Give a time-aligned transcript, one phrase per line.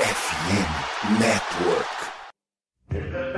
[0.00, 3.29] FM Network.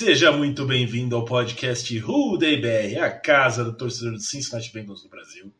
[0.00, 5.02] Seja muito bem-vindo ao podcast Who Day BR, a casa do torcedor do Cincinnati Bengals
[5.02, 5.52] do Brasil.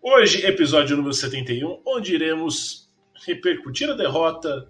[0.00, 2.90] Hoje, episódio número 71, onde iremos
[3.26, 4.66] repercutir a derrota,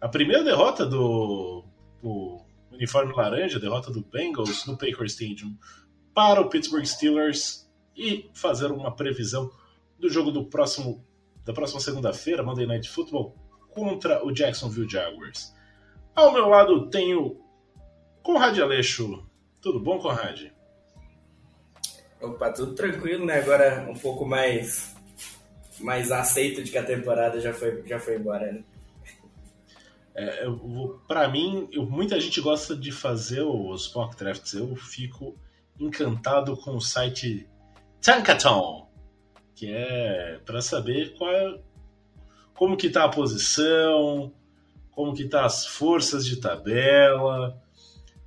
[0.00, 1.62] a primeira derrota do,
[2.02, 2.40] do
[2.72, 5.54] uniforme laranja, a derrota do Bengals no Packer Stadium
[6.14, 9.50] para o Pittsburgh Steelers e fazer uma previsão
[9.98, 11.04] do jogo do próximo
[11.44, 13.36] da próxima segunda-feira, Monday Night Football,
[13.68, 15.54] contra o Jacksonville Jaguars.
[16.14, 17.44] Ao meu lado tenho
[18.26, 19.24] Conrad Aleixo.
[19.62, 20.50] Tudo bom, Conrad?
[22.20, 23.38] Opa, tudo tranquilo, né?
[23.38, 24.96] Agora um pouco mais
[25.78, 28.64] mais aceito de que a temporada já foi, já foi embora, né?
[30.12, 30.44] É,
[31.06, 34.54] para mim, eu, muita gente gosta de fazer os mock drafts.
[34.54, 35.38] Eu fico
[35.78, 37.48] encantado com o site
[38.02, 38.88] Tankathon,
[39.54, 41.60] que é para saber qual é,
[42.54, 44.32] como que tá a posição,
[44.90, 47.64] como que tá as forças de tabela.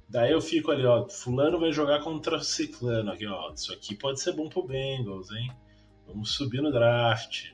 [0.09, 3.53] Daí eu fico ali, ó, fulano vai jogar contra ciclano aqui, ó.
[3.53, 5.52] Isso aqui pode ser bom pro Bengals, hein?
[6.07, 7.52] Vamos subir no draft.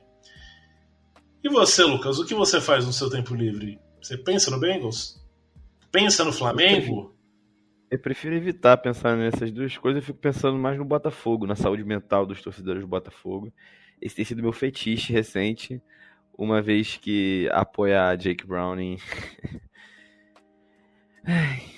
[1.44, 3.78] E você, Lucas, o que você faz no seu tempo livre?
[4.00, 5.22] Você pensa no Bengals?
[5.92, 7.14] Pensa no Flamengo?
[7.90, 11.84] Eu prefiro evitar pensar nessas duas coisas, eu fico pensando mais no Botafogo, na saúde
[11.84, 13.52] mental dos torcedores do Botafogo.
[14.00, 15.80] Esse tem sido meu fetiche recente
[16.36, 18.96] uma vez que apoiar Jake Browning.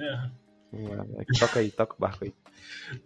[0.00, 0.30] É.
[0.74, 1.38] é.
[1.38, 2.34] Toca aí, toca o barco aí.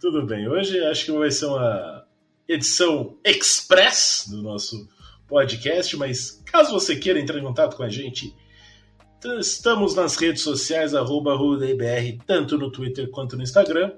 [0.00, 0.48] Tudo bem.
[0.48, 2.06] Hoje acho que vai ser uma
[2.48, 4.88] edição express do nosso
[5.28, 8.34] podcast, mas caso você queira entrar em contato com a gente,
[9.38, 13.92] estamos nas redes sociais, arroba RudeBR, tanto no Twitter quanto no Instagram.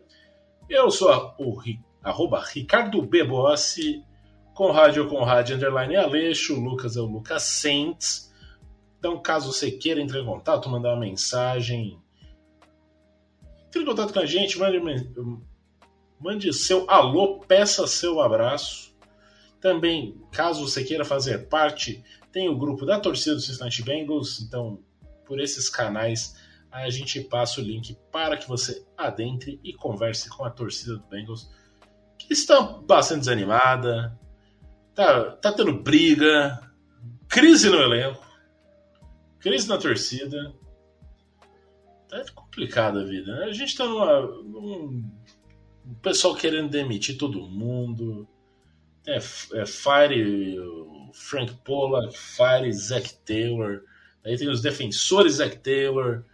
[0.69, 1.63] Eu sou o
[2.03, 3.25] arroba Ricardo B.
[3.25, 4.05] Bossi,
[4.55, 8.31] Conrad é o Conrad, underline Aleixo, o Lucas é o Lucas Saints.
[8.99, 11.99] Então, caso você queira entrar em contato, mandar uma mensagem,
[13.73, 14.79] entre em contato com a gente, mande,
[16.21, 18.95] mande seu alô, peça seu abraço.
[19.63, 24.79] Também, caso você queira fazer parte, tem o grupo da torcida do Cincinnati Bengals, então
[25.25, 26.37] por esses canais
[26.71, 31.07] a gente passa o link para que você adentre e converse com a torcida do
[31.07, 31.51] Bengals,
[32.19, 34.19] que está bastante desanimada,
[34.95, 36.71] tá, tá tendo briga,
[37.27, 38.23] crise no elenco,
[39.39, 40.55] crise na torcida.
[42.09, 42.23] Tá
[42.53, 43.35] complicada a vida.
[43.35, 43.45] Né?
[43.47, 44.21] A gente tá numa.
[44.21, 45.11] Num,
[45.85, 48.29] o pessoal querendo demitir todo mundo.
[49.07, 50.57] É, é Fire
[51.13, 53.83] Frank Pollack, Fire Zack Taylor.
[54.25, 56.25] Aí tem os defensores Zack Taylor.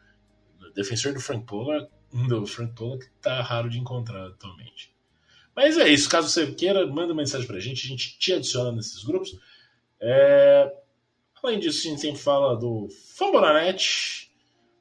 [0.74, 1.90] Defensor do Frank Pollack,
[2.28, 4.94] do Frank Pollack tá raro de encontrar atualmente.
[5.56, 6.08] Mas é isso.
[6.08, 7.86] Caso você queira, manda uma mensagem pra gente.
[7.86, 9.36] A gente te adiciona nesses grupos.
[10.00, 10.72] É...
[11.42, 14.27] Além disso, a gente sempre fala do Fambonanet.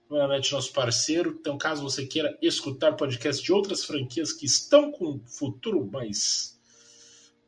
[0.08, 1.38] Fambonanet, nosso parceiro.
[1.40, 6.60] Então, caso você queira escutar podcast de outras franquias que estão com um futuro mais.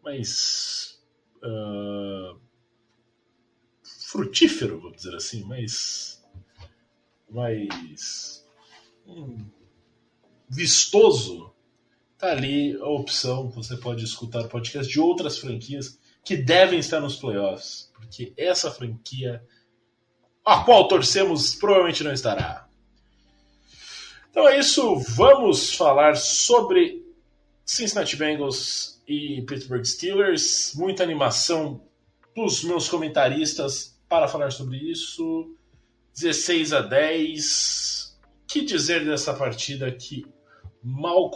[0.04, 1.00] mais.
[1.38, 2.38] Uh,
[3.84, 6.22] frutífero, vamos dizer assim, mais.
[7.30, 8.46] mais.
[9.08, 9.46] Hum,
[10.50, 11.54] vistoso
[12.18, 17.16] tá ali a opção, você pode escutar podcast de outras franquias que devem estar nos
[17.16, 19.42] playoffs, porque essa franquia
[20.46, 22.68] a qual torcemos provavelmente não estará.
[24.32, 27.04] Então é isso, vamos falar sobre
[27.66, 30.74] Cincinnati Bengals e Pittsburgh Steelers.
[30.76, 31.82] Muita animação
[32.36, 35.56] dos meus comentaristas para falar sobre isso.
[36.16, 38.18] 16 a 10.
[38.48, 40.26] Que dizer dessa partida que
[40.84, 41.30] mal,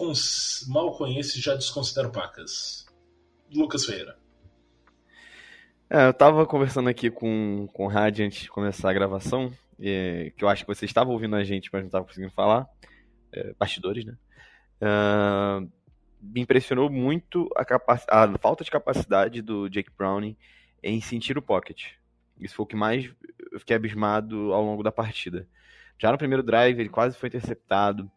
[0.67, 2.85] mal conheço e já desconsidero pacas.
[3.53, 4.17] Lucas Ferreira.
[5.93, 10.43] É, eu tava conversando aqui com, com o Rádio antes de começar a gravação, que
[10.43, 12.67] eu acho que você estava ouvindo a gente, mas não estava conseguindo falar.
[13.31, 14.17] é, bastidores, né?
[14.81, 15.71] Uh,
[16.19, 20.35] me impressionou muito a, a, falta de capacidade do Jake Browning
[20.81, 21.91] em sentir o pocket.
[22.39, 23.07] Isso foi o que mais
[23.51, 25.47] eu fiquei abismado ao longo da partida.
[25.99, 28.09] Já no primeiro drive, ele quase foi interceptado,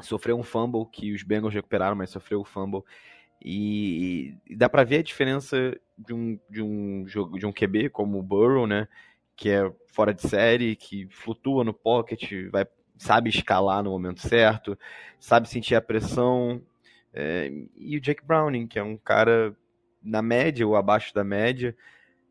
[0.00, 2.84] sofreu um fumble que os Bengals recuperaram, mas sofreu o fumble.
[3.42, 7.90] E, e dá para ver a diferença de um, de um jogo de um QB
[7.90, 8.86] como o Burrow, né?
[9.34, 12.66] Que é fora de série, que flutua no pocket, vai,
[12.98, 14.78] sabe escalar no momento certo,
[15.18, 16.62] sabe sentir a pressão.
[17.12, 19.56] É, e o Jake Browning, que é um cara
[20.02, 21.76] na média ou abaixo da média,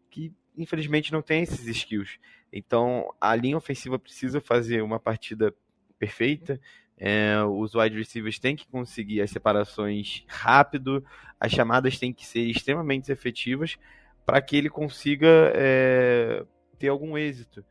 [0.09, 2.19] que infelizmente não tem esses skills.
[2.51, 5.53] Então a linha ofensiva precisa fazer uma partida
[5.97, 6.59] perfeita,
[6.99, 11.03] é, os wide receivers têm que conseguir as separações rápido,
[11.39, 13.77] as chamadas têm que ser extremamente efetivas
[14.25, 16.45] para que ele consiga é,
[16.77, 17.63] ter algum êxito.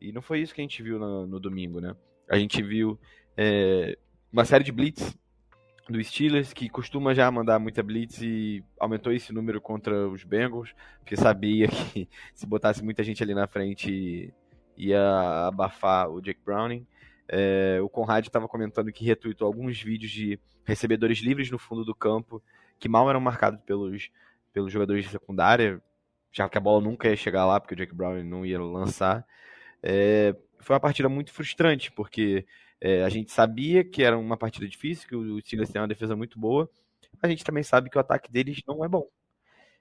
[0.00, 1.94] E não foi isso que a gente viu no, no domingo, né?
[2.30, 2.98] A gente viu
[3.36, 3.98] é,
[4.32, 5.18] uma série de blitz
[5.88, 10.74] do Steelers, que costuma já mandar muita blitz e aumentou esse número contra os Bengals,
[11.00, 14.32] porque sabia que se botasse muita gente ali na frente
[14.76, 16.86] ia abafar o Jake Browning.
[17.28, 21.94] É, o Conrad estava comentando que retweetou alguns vídeos de recebedores livres no fundo do
[21.94, 22.42] campo
[22.78, 24.10] que mal eram marcados pelos,
[24.52, 25.82] pelos jogadores de secundária,
[26.32, 29.26] já que a bola nunca ia chegar lá, porque o Jake Brown não ia lançar.
[29.82, 32.46] É, foi uma partida muito frustrante, porque
[32.80, 36.14] é, a gente sabia que era uma partida difícil, que o Steelers tem uma defesa
[36.14, 36.70] muito boa,
[37.20, 39.08] a gente também sabe que o ataque deles não é bom.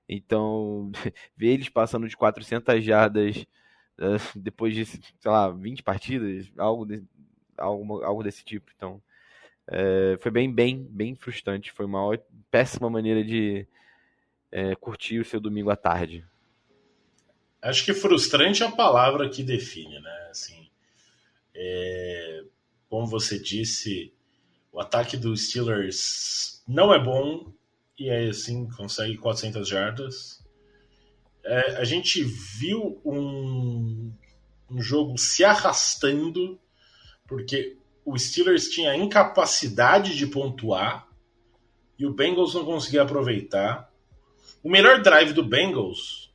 [0.09, 0.91] Então,
[1.35, 3.45] ver eles passando de 400 jardas
[3.99, 6.85] uh, depois de, sei lá, 20 partidas, algo
[7.57, 8.71] algo, algo desse tipo.
[8.75, 9.01] Então,
[9.67, 11.71] é, foi bem, bem, bem frustrante.
[11.71, 12.17] Foi uma
[12.49, 13.67] péssima maneira de
[14.51, 16.25] é, curtir o seu domingo à tarde.
[17.61, 20.27] Acho que frustrante é a palavra que define, né?
[20.29, 20.69] Assim,
[21.53, 22.43] é,
[22.89, 24.13] como você disse,
[24.71, 27.51] o ataque dos Steelers não é bom
[27.97, 30.45] e aí assim consegue 400 jardas.
[31.43, 34.13] É, a gente viu um,
[34.69, 36.59] um jogo se arrastando
[37.27, 41.07] porque o Steelers tinha incapacidade de pontuar
[41.99, 43.91] e o Bengals não conseguia aproveitar.
[44.63, 46.31] O melhor drive do Bengals,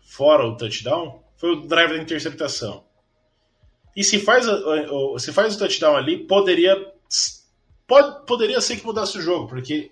[0.00, 2.84] fora o touchdown, foi o drive da interceptação.
[3.96, 4.46] E se faz,
[5.18, 6.76] se faz o touchdown ali, poderia,
[7.86, 9.90] pode, poderia ser que mudasse o jogo, porque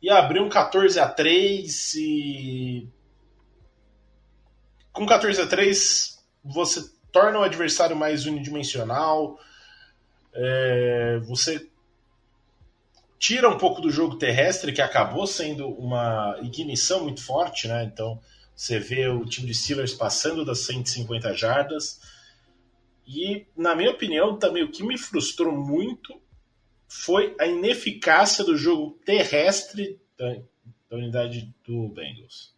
[0.00, 2.88] ia abrir um 14 a 3 e.
[4.92, 9.38] Com 14 a 3 você torna o adversário mais unidimensional,
[10.34, 11.68] é, você
[13.18, 17.84] tira um pouco do jogo terrestre, que acabou sendo uma ignição muito forte, né?
[17.84, 18.20] Então
[18.54, 22.00] você vê o time de Steelers passando das 150 jardas.
[23.06, 26.20] E, na minha opinião, também o que me frustrou muito
[26.88, 30.36] foi a ineficácia do jogo terrestre da,
[30.90, 32.54] da unidade do Bengals.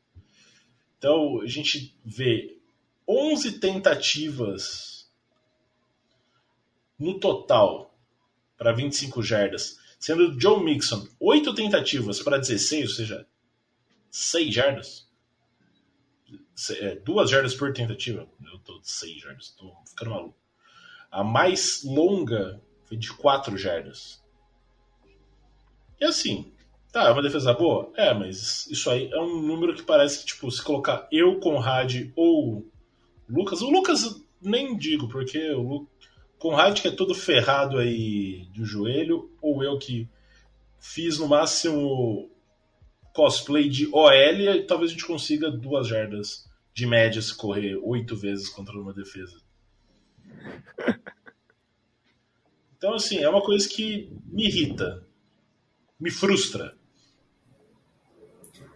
[0.98, 2.56] Então a gente vê
[3.06, 4.93] 11 tentativas
[6.98, 7.94] no total
[8.56, 13.26] para 25 jardas, sendo Joe Mixon 8 tentativas para 16, ou seja,
[14.10, 15.08] 6 jardas.
[16.80, 18.28] É, duas jardas por tentativa.
[18.52, 20.36] Eu tô 6 jardas, tô ficando maluco.
[21.10, 24.22] A mais longa foi de 4 jardas.
[26.00, 26.52] E assim,
[26.92, 27.92] tá, é uma defesa boa?
[27.96, 32.10] É, mas isso aí é um número que parece que, tipo, se colocar eu, Conrad
[32.14, 32.70] ou
[33.28, 35.93] Lucas, o Lucas nem digo, porque o Lucas
[36.38, 40.08] Conrad que é todo ferrado aí do joelho, ou eu que
[40.78, 42.30] fiz no máximo
[43.14, 48.16] cosplay de OL, e talvez a gente consiga duas jardas de média se correr oito
[48.16, 49.40] vezes contra uma defesa.
[52.76, 55.08] Então, assim, é uma coisa que me irrita,
[55.98, 56.76] me frustra.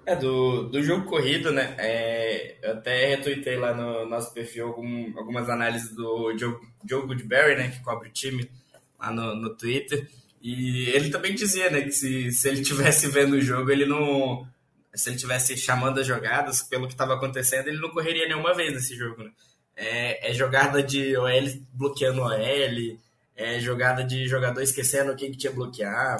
[0.08, 1.74] É, do, do jogo corrido, né?
[1.76, 6.56] É, eu até retuitei lá no nosso perfil algum, algumas análises do Joe,
[6.88, 7.68] Joe Goodberry, né?
[7.68, 8.50] Que cobre o time
[8.98, 10.08] lá no, no Twitter.
[10.40, 11.82] E ele também dizia, né?
[11.82, 14.48] Que se, se ele tivesse vendo o jogo, ele não.
[14.94, 18.72] Se ele tivesse chamando as jogadas pelo que estava acontecendo, ele não correria nenhuma vez
[18.72, 19.30] nesse jogo, né?
[19.76, 21.28] É, é jogada de OL
[21.74, 22.98] bloqueando OL,
[23.36, 26.18] é jogada de jogador esquecendo quem que tinha bloquear.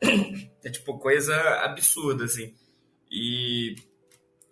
[0.64, 2.52] É tipo coisa absurda, assim.
[3.10, 3.76] E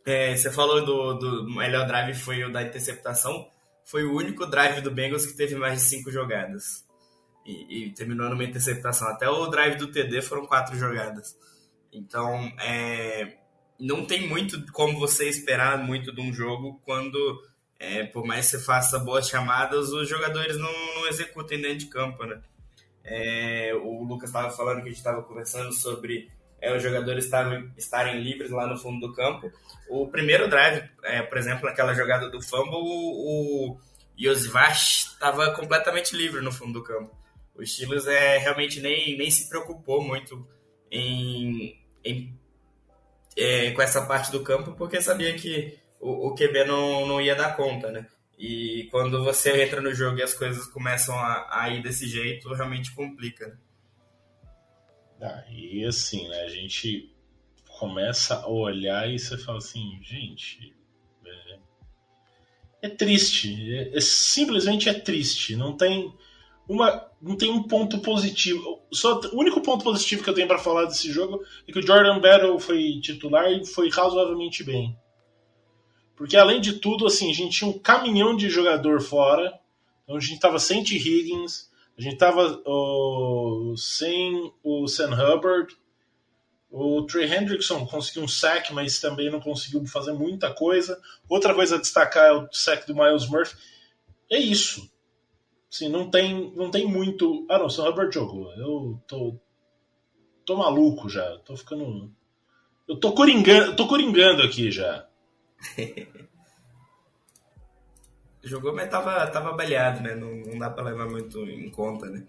[0.05, 3.49] é, você falou do, do melhor drive foi o da interceptação.
[3.85, 6.85] Foi o único drive do Bengals que teve mais de cinco jogadas.
[7.45, 9.09] E, e terminou numa interceptação.
[9.09, 11.37] Até o drive do TD foram quatro jogadas.
[11.93, 13.37] Então, é,
[13.79, 17.19] não tem muito como você esperar muito de um jogo quando,
[17.79, 21.87] é, por mais que você faça boas chamadas, os jogadores não, não executem dentro de
[21.87, 22.41] campo, né?
[23.05, 26.29] É, o Lucas estava falando que a gente estava conversando sobre
[26.65, 27.31] é, os jogadores
[27.77, 29.53] estarem, livres lá no fundo do campo.
[29.89, 33.79] O primeiro drive, é, por exemplo, naquela jogada do fumble, o, o
[34.17, 37.15] estava completamente livre no fundo do campo.
[37.55, 40.47] O Steelers é, realmente nem, nem se preocupou muito
[40.91, 42.35] em, em
[43.37, 47.35] é, com essa parte do campo, porque sabia que o, o QB não, não ia
[47.35, 48.07] dar conta, né?
[48.39, 52.53] E quando você entra no jogo e as coisas começam a, a ir desse jeito,
[52.53, 53.59] realmente complica.
[55.25, 57.11] Ah, e assim, né, a gente
[57.79, 60.75] começa a olhar e você fala assim, gente,
[61.25, 61.59] é,
[62.83, 66.13] é triste, é, é, simplesmente é triste, não tem
[66.69, 68.83] uma, não tem um ponto positivo.
[68.93, 71.87] Só o único ponto positivo que eu tenho para falar desse jogo é que o
[71.87, 74.95] Jordan Battle foi titular e foi razoavelmente bem.
[76.15, 79.59] Porque além de tudo, assim, a gente tinha um caminhão de jogador fora.
[80.03, 80.97] Então a gente tava sem T.
[80.97, 85.77] Higgins, a gente tava uh, sem o Sam Hubbard.
[86.71, 91.01] O Trey Hendrickson conseguiu um sack, mas também não conseguiu fazer muita coisa.
[91.29, 93.57] Outra coisa a destacar é o sack do Miles Murphy.
[94.29, 94.91] É isso.
[95.73, 97.47] Assim, não tem, não tem muito.
[97.49, 98.53] Ah, não, o Sam Hubbard jogou.
[98.55, 99.39] Eu tô,
[100.45, 101.39] tô maluco já.
[101.45, 102.13] Tô ficando.
[102.89, 105.07] Eu tô coringando, tô coringando aqui já.
[108.45, 110.15] Jogou, mas tava, tava baleado, né?
[110.15, 112.25] Não, não dá para levar muito em conta, né?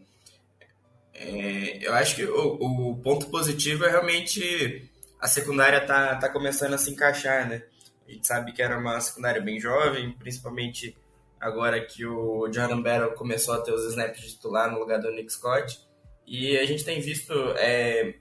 [1.14, 6.74] É, eu acho que o, o, ponto positivo é realmente a secundária tá, tá começando
[6.74, 7.64] a se encaixar, né?
[8.08, 10.96] A gente sabe que era uma secundária bem jovem, principalmente
[11.40, 15.12] agora que o Jordan Battle começou a ter os snaps de titular no lugar do
[15.12, 15.80] Nick Scott.
[16.28, 18.16] E a gente tem visto é,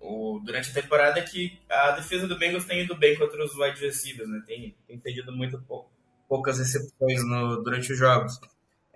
[0.00, 3.80] o, durante a temporada que a defesa do Bengals tem ido bem contra os wide
[3.80, 4.42] receivers, né?
[4.46, 5.91] Tem, tem perdido muito pou,
[6.32, 8.40] poucas recepções no, durante os jogos.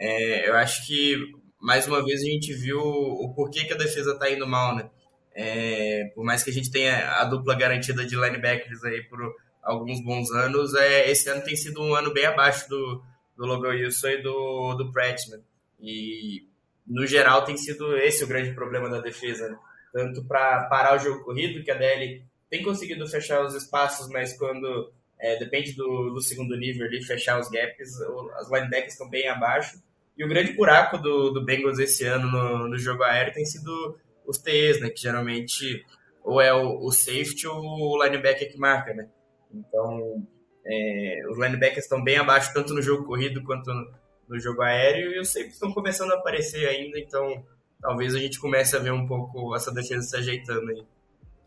[0.01, 4.13] É, eu acho que mais uma vez a gente viu o porquê que a defesa
[4.13, 4.89] está indo mal, né?
[5.35, 9.19] É, por mais que a gente tenha a dupla garantida de linebackers aí por
[9.63, 13.03] alguns bons anos, é, esse ano tem sido um ano bem abaixo do,
[13.37, 15.39] do Logan Wilson e do, do Pratt, né?
[15.79, 16.49] E
[16.87, 19.59] no geral tem sido esse o grande problema da defesa, né?
[19.93, 24.33] tanto para parar o jogo corrido, que a DL tem conseguido fechar os espaços, mas
[24.39, 28.01] quando é, depende do, do, segundo nível ali, fechar os gaps,
[28.39, 29.83] as linebackers estão bem abaixo.
[30.17, 33.99] E o grande buraco do, do Bengals esse ano no, no jogo aéreo tem sido
[34.27, 35.85] os TEs, né, que geralmente
[36.23, 39.09] ou é o, o safety ou o linebacker que marca, né?
[39.55, 40.27] Então,
[40.67, 43.95] é, os linebackers estão bem abaixo, tanto no jogo corrido quanto no,
[44.29, 47.45] no jogo aéreo, e os safeties estão começando a aparecer ainda, então
[47.81, 50.85] talvez a gente comece a ver um pouco essa defesa se ajeitando aí.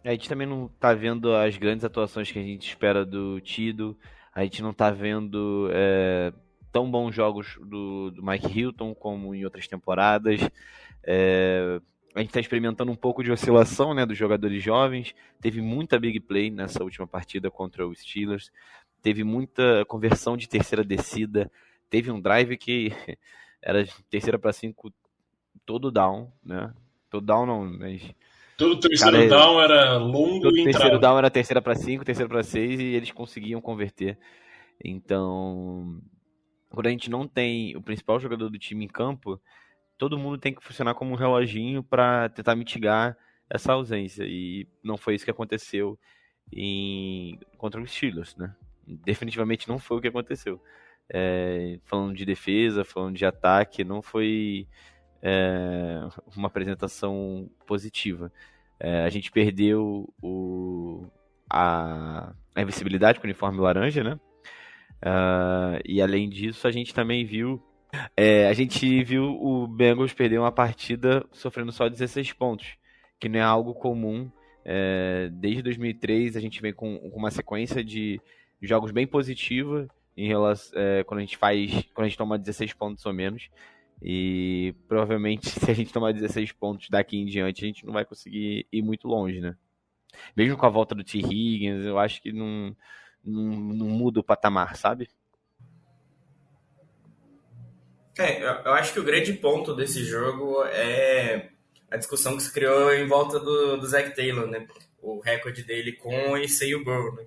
[0.03, 3.97] A gente também não tá vendo as grandes atuações que a gente espera do Tido.
[4.33, 6.31] A gente não tá vendo é,
[6.71, 10.39] tão bons jogos do, do, Mike Hilton como em outras temporadas.
[11.03, 11.81] É,
[12.15, 15.13] a gente está experimentando um pouco de oscilação né, dos jogadores jovens.
[15.41, 18.51] Teve muita big play nessa última partida contra os Steelers.
[19.01, 21.51] Teve muita conversão de terceira descida.
[21.89, 22.91] Teve um drive que
[23.61, 24.93] era terceira para cinco
[25.65, 26.73] todo down, né?
[27.09, 28.13] Todo down não, mas.
[28.59, 30.99] Todo terceiro cara, down era longo todo e terceiro entrava.
[30.99, 34.19] down era terceira para cinco, terceira para seis e eles conseguiam converter.
[34.83, 36.01] Então,
[36.69, 39.41] quando a gente não tem o principal jogador do time em campo,
[39.97, 43.17] todo mundo tem que funcionar como um reloginho para tentar mitigar
[43.49, 44.25] essa ausência.
[44.27, 45.97] E não foi isso que aconteceu
[46.51, 48.53] em contra os Steelers, né?
[48.85, 50.61] Definitivamente não foi o que aconteceu.
[51.09, 54.67] É, falando de defesa, falando de ataque, não foi
[55.21, 55.99] é,
[56.35, 58.31] uma apresentação positiva.
[58.79, 61.05] É, a gente perdeu o,
[61.49, 64.19] a, a invencibilidade com o uniforme laranja, né?
[65.01, 67.61] Uh, e além disso, a gente também viu.
[68.15, 72.77] É, a gente viu o Bengals perder uma partida sofrendo só 16 pontos,
[73.19, 74.29] que não é algo comum.
[74.63, 78.21] É, desde 2003 a gente vem com, com, uma sequência de
[78.61, 82.73] jogos bem positiva em relação é, quando a gente faz quando a gente toma 16
[82.73, 83.49] pontos ou menos
[84.01, 88.05] e provavelmente, se a gente tomar 16 pontos daqui em diante, a gente não vai
[88.05, 89.55] conseguir ir muito longe, né?
[90.35, 91.19] Mesmo com a volta do T.
[91.19, 92.75] Higgins, eu acho que não,
[93.23, 95.09] não, não muda o patamar, sabe?
[98.17, 101.49] É, eu acho que o grande ponto desse jogo é
[101.89, 104.67] a discussão que se criou em volta do, do Taylor, né?
[105.01, 107.25] O recorde dele com e sem o Burrow, né?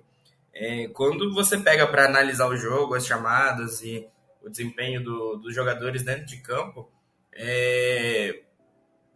[0.53, 4.07] É, quando você pega para analisar o jogo, as chamadas e
[4.43, 6.91] o desempenho do, dos jogadores dentro de campo,
[7.33, 8.43] é,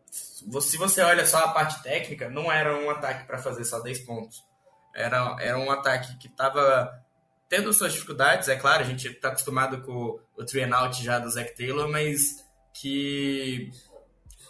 [0.09, 3.99] se você olha só a parte técnica, não era um ataque para fazer só 10
[3.99, 4.43] pontos.
[4.95, 6.91] Era, era um ataque que estava
[7.49, 11.19] tendo suas dificuldades, é claro, a gente está acostumado com o three and out já
[11.19, 13.71] do Zach Taylor, mas que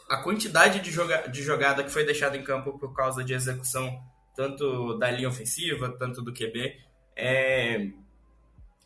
[0.09, 4.01] a quantidade de, joga, de jogada que foi deixada em campo por causa de execução
[4.35, 6.77] tanto da linha ofensiva, tanto do QB,
[7.15, 7.89] é,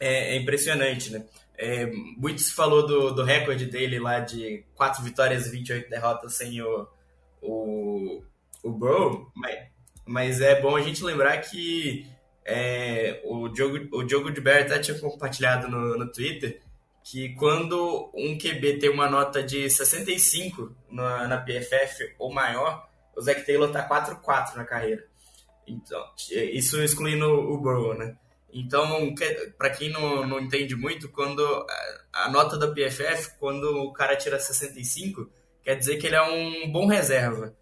[0.02, 1.24] é, é impressionante, né?
[1.58, 1.86] É,
[2.18, 6.60] muito se falou do, do recorde dele lá de 4 vitórias e 28 derrotas sem
[6.60, 6.88] o,
[7.40, 8.24] o,
[8.64, 9.60] o Bro, mas,
[10.04, 12.08] mas é bom a gente lembrar que
[12.44, 14.42] é, o Diogo, o Diogo de
[14.82, 16.60] tinha compartilhado no, no Twitter
[17.04, 23.22] que quando um QB tem uma nota de 65 na, na PFF ou maior, o
[23.22, 25.06] Zach Taylor tá 4-4 na carreira.
[25.68, 28.16] Então, isso excluindo o Burrow, né?
[28.54, 29.14] Então,
[29.58, 34.16] para quem não, não entende muito, quando a, a nota da PFF, quando o cara
[34.16, 35.30] tira 65,
[35.64, 37.56] quer dizer que ele é um bom reserva.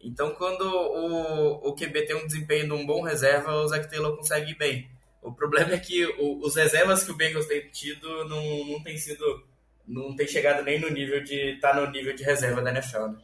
[0.00, 4.16] Então, quando o, o QB tem um desempenho de um bom reserva, o Zach Taylor
[4.16, 4.90] consegue ir bem.
[5.22, 8.98] O problema é que o, os reservas que o Bengals tem tido não, não tem
[8.98, 9.42] sido.
[9.88, 11.58] não tem chegado nem no nível de.
[11.58, 13.06] tá no nível de reserva da NFL.
[13.06, 13.16] Né?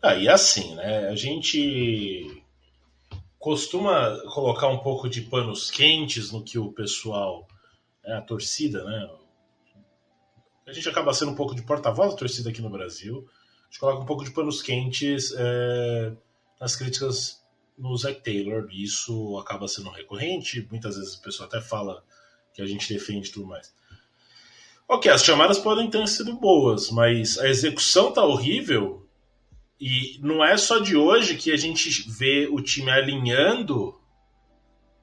[0.00, 1.08] Ah, e assim, né?
[1.08, 2.40] A gente
[3.38, 7.46] costuma colocar um pouco de panos quentes no que o pessoal,
[8.04, 9.08] né, a torcida, né?
[10.66, 13.26] A gente acaba sendo um pouco de porta-voz da torcida aqui no Brasil.
[13.62, 16.12] A gente coloca um pouco de panos quentes é,
[16.60, 17.42] nas críticas
[17.76, 18.68] no Zac Taylor.
[18.70, 20.66] Isso acaba sendo recorrente.
[20.70, 22.04] Muitas vezes o pessoal até fala
[22.52, 23.72] que a gente defende tudo mais.
[24.86, 29.07] Ok, as chamadas podem ter sido boas, mas a execução tá horrível.
[29.80, 33.98] E não é só de hoje que a gente vê o time alinhando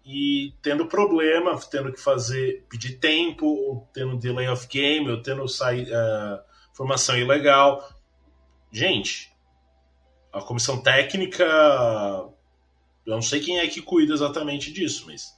[0.05, 5.47] e tendo problema, tendo que fazer pedir tempo, ou tendo delay of game, ou tendo
[5.47, 6.39] sair, uh,
[6.73, 7.89] formação ilegal.
[8.71, 9.31] Gente,
[10.31, 11.45] a comissão técnica
[13.05, 15.35] eu não sei quem é que cuida exatamente disso, mas.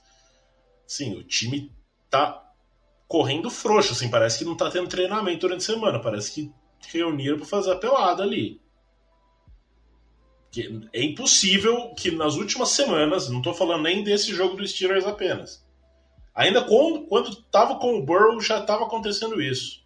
[0.86, 1.70] Sim, o time
[2.08, 2.42] tá
[3.06, 6.52] correndo frouxo, assim, parece que não tá tendo treinamento durante a semana, parece que
[6.88, 8.60] reuniram para fazer a pelada ali.
[10.92, 15.64] É impossível que nas últimas semanas, não tô falando nem desse jogo do Steelers apenas.
[16.34, 19.82] Ainda quando, quando tava com o Burrow já tava acontecendo isso.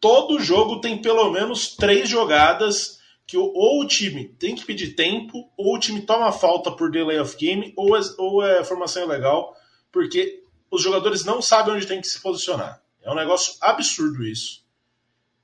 [0.00, 5.50] Todo jogo tem pelo menos três jogadas que ou o time tem que pedir tempo,
[5.56, 9.56] ou o time toma falta por delay of game, ou é, ou é formação ilegal,
[9.90, 12.80] porque os jogadores não sabem onde tem que se posicionar.
[13.02, 14.64] É um negócio absurdo isso.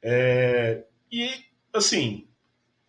[0.00, 1.30] É, e,
[1.72, 2.28] assim,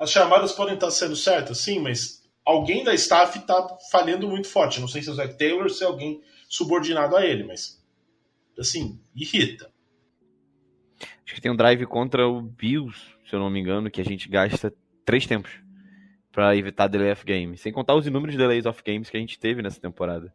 [0.03, 4.81] as chamadas podem estar sendo certas, sim, mas alguém da staff está falhando muito forte.
[4.81, 7.81] Não sei se é o Zach Taylor ou se é alguém subordinado a ele, mas,
[8.59, 9.71] assim, irrita.
[11.25, 14.05] Acho que tem um drive contra o Bills, se eu não me engano, que a
[14.05, 14.73] gente gasta
[15.05, 15.51] três tempos
[16.31, 19.39] para evitar delay of game, sem contar os inúmeros delays of games que a gente
[19.39, 20.33] teve nessa temporada.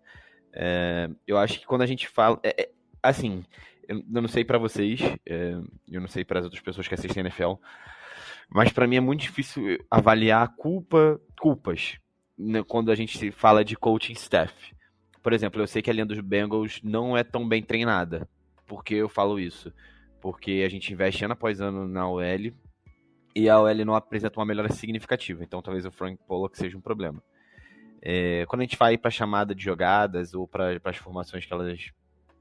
[0.52, 2.70] É, eu acho que quando a gente fala, é, é,
[3.02, 3.44] assim,
[3.86, 7.20] eu, não sei para vocês, é, eu não sei para as outras pessoas que assistem
[7.20, 7.54] NFL,
[8.48, 11.98] mas para mim é muito difícil avaliar culpa, culpas
[12.36, 14.74] né, quando a gente fala de coaching staff.
[15.22, 18.28] Por exemplo, eu sei que a linha dos Bengals não é tão bem treinada.
[18.66, 19.72] Por que eu falo isso?
[20.20, 22.52] Porque a gente investe ano após ano na OL,
[23.34, 25.44] e a OL não apresenta uma melhora significativa.
[25.44, 27.22] Então talvez o Frank Pollock seja um problema.
[28.00, 31.52] É, quando a gente vai para a chamada de jogadas ou para as formações que
[31.52, 31.90] elas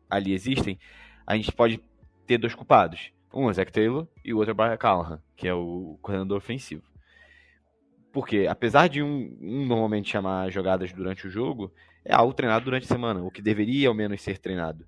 [0.10, 0.80] ali existem,
[1.26, 1.82] a gente pode
[2.26, 3.12] ter dois culpados.
[3.38, 6.82] Um é Zach Taylor e o outro é Brian Callahan, que é o coordenador ofensivo.
[8.12, 11.71] Porque, apesar de um, um, normalmente chamar jogadas durante o jogo,
[12.04, 14.88] é algo treinado durante a semana, o que deveria ao menos ser treinado.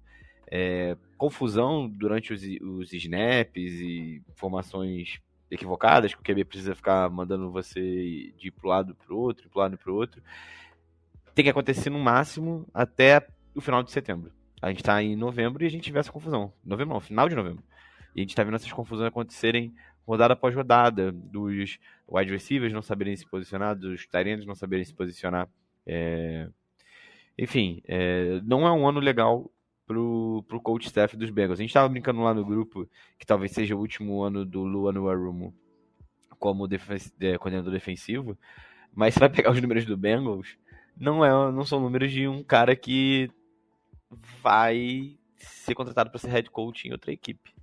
[0.49, 5.19] É, confusão durante os, os snaps e formações
[5.51, 9.59] equivocadas, que o QB precisa ficar mandando você de ir pro lado pro outro, pro
[9.59, 10.23] lado pro outro.
[11.35, 14.31] Tem que acontecer no máximo até o final de setembro.
[14.59, 16.51] A gente tá em novembro e a gente vê essa confusão.
[16.65, 17.63] Novembro não, final de novembro.
[18.19, 19.73] E a gente tá vendo essas confusões acontecerem
[20.05, 24.93] rodada após rodada, dos wide receivers não saberem se posicionar, dos tight não saberem se
[24.93, 25.47] posicionar.
[25.87, 26.49] É...
[27.37, 28.41] Enfim, é...
[28.43, 29.49] não é um ano legal
[29.87, 31.59] pro, pro coach staff dos Bengals.
[31.59, 32.85] A gente tava brincando lá no grupo
[33.17, 35.55] que talvez seja o último ano do Luan Warumo
[36.37, 38.37] como defen é, coordenador defensivo,
[38.93, 40.57] mas você vai pegar os números do Bengals,
[40.97, 43.31] não, é, não são números de um cara que
[44.41, 47.53] vai ser contratado para ser head coach em outra equipe,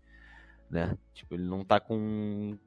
[0.71, 0.97] né?
[1.15, 2.59] Tipo, ele não tá com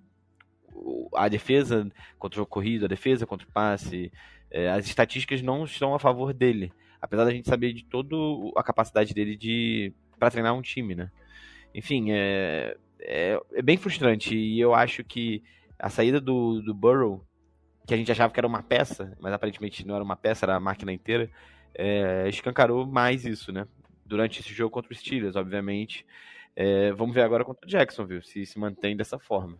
[1.15, 4.11] a defesa contra o corrido, a defesa contra o passe,
[4.49, 8.15] é, as estatísticas não estão a favor dele apesar da gente saber de toda
[8.55, 11.09] a capacidade dele de para treinar um time, né?
[11.73, 15.41] Enfim, é, é, é, bem frustrante e eu acho que
[15.77, 17.25] a saída do, do Burrow,
[17.87, 20.55] que a gente achava que era uma peça, mas aparentemente não era uma peça, era
[20.55, 21.29] a máquina inteira,
[21.73, 23.65] é, escancarou mais isso, né?
[24.05, 26.05] Durante esse jogo contra os Steelers, obviamente.
[26.55, 29.57] É, vamos ver agora contra o Jacksonville, se se mantém dessa forma.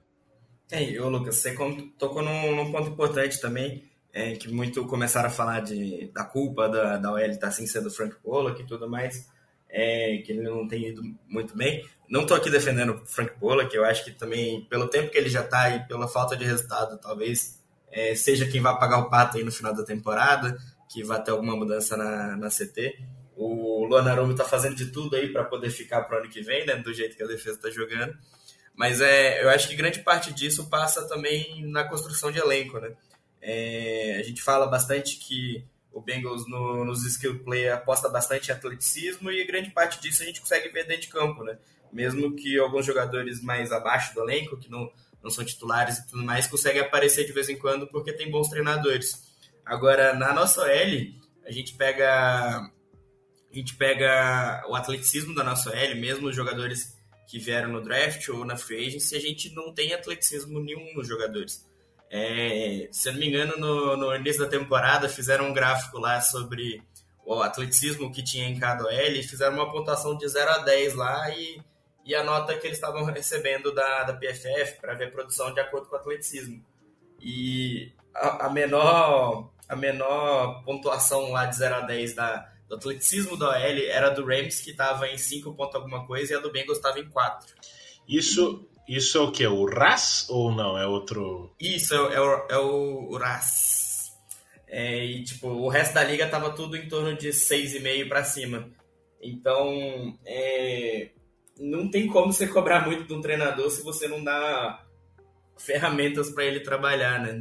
[0.71, 1.55] É, ô Lucas, você
[1.97, 6.69] tocou num, num ponto importante também, é, que muito começaram a falar de, da culpa
[6.69, 9.27] da, da OL estar tá, assim sendo o Frank Pollock e tudo mais,
[9.67, 11.87] é, que ele não tem ido muito bem.
[12.07, 15.29] Não estou aqui defendendo o Frank Pollock, eu acho que também, pelo tempo que ele
[15.29, 17.59] já está e pela falta de resultado, talvez
[17.91, 20.57] é, seja quem vai pagar o pato aí no final da temporada,
[20.91, 22.99] que vai ter alguma mudança na, na CT.
[23.41, 26.41] O Luan Arumi está fazendo de tudo aí para poder ficar para o ano que
[26.41, 28.13] vem, né, do jeito que a defesa está jogando.
[28.75, 32.91] Mas é, eu acho que grande parte disso passa também na construção de elenco, né?
[33.41, 38.53] É, a gente fala bastante que o Bengals no, nos skill play aposta bastante em
[38.53, 41.57] atleticismo e grande parte disso a gente consegue ver dentro de campo, né?
[41.93, 44.91] Mesmo que alguns jogadores mais abaixo do elenco, que não,
[45.23, 48.49] não são titulares e tudo mais, conseguem aparecer de vez em quando porque tem bons
[48.49, 49.33] treinadores.
[49.65, 51.13] Agora, na nossa OL,
[51.45, 52.69] a gente pega
[53.51, 58.27] a gente pega o atleticismo da nossa OL, mesmo os jogadores que vieram no draft
[58.29, 61.67] ou na free agency, a gente não tem atleticismo nenhum nos jogadores.
[62.09, 66.19] É, se eu não me engano, no, no, início da temporada fizeram um gráfico lá
[66.21, 66.81] sobre
[67.23, 70.95] o atleticismo que tinha em cada OL e fizeram uma pontuação de 0 a 10
[70.95, 71.61] lá e,
[72.03, 75.59] e a nota que eles estavam recebendo da, da PFF para ver a produção de
[75.59, 76.65] acordo com o atleticismo.
[77.21, 83.35] E a, a, menor, a menor pontuação lá de 0 a 10 da, do atleticismo
[83.35, 83.57] da OL
[83.89, 86.99] era do Rams, que estava em 5 ponto alguma coisa, e a do Bengals estava
[86.99, 87.55] em 4.
[88.07, 89.45] Isso, isso é o que?
[89.47, 90.77] O RAS ou não?
[90.77, 91.53] É outro.
[91.59, 94.15] Isso, é, é, o, é o RAS.
[94.67, 98.69] É, e tipo, o resto da liga tava tudo em torno de 6,5 para cima.
[99.19, 101.09] Então, é,
[101.59, 104.85] não tem como você cobrar muito de um treinador se você não dá
[105.57, 107.31] ferramentas para ele trabalhar, né?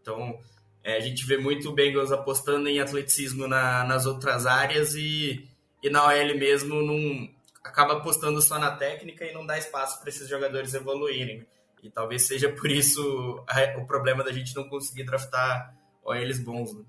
[0.00, 0.40] Então,
[0.88, 5.46] é, a gente vê muito o Bengals apostando em atleticismo na, nas outras áreas e,
[5.82, 7.28] e na OL mesmo não
[7.62, 11.46] acaba apostando só na técnica e não dá espaço para esses jogadores evoluírem.
[11.82, 13.44] E talvez seja por isso
[13.76, 16.72] o problema da gente não conseguir draftar OLs bons.
[16.72, 16.84] Né?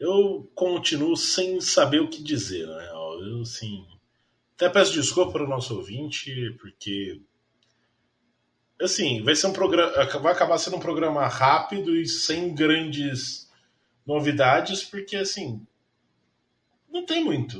[0.00, 2.88] Eu continuo sem saber o que dizer, né?
[2.90, 3.86] Eu, assim,
[4.54, 7.20] até peço desculpa para o nosso ouvinte, porque
[8.80, 13.50] assim, vai ser um programa, vai acabar sendo um programa rápido e sem grandes
[14.06, 15.66] novidades, porque assim,
[16.88, 17.58] não tem muito.